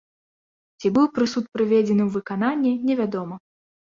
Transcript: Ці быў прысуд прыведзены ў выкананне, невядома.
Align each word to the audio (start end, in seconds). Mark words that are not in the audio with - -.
Ці 0.79 0.87
быў 0.95 1.05
прысуд 1.17 1.45
прыведзены 1.57 2.03
ў 2.05 2.09
выкананне, 2.15 2.71
невядома. 2.91 3.35